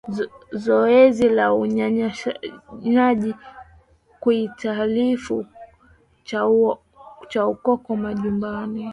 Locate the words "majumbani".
7.95-8.89